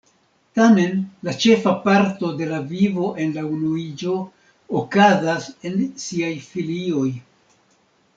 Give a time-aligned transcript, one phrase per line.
[0.59, 0.93] Tamen,
[1.27, 4.15] la ĉefa parto de la vivo en la unuiĝo
[4.81, 7.07] okazas en siaj filioj.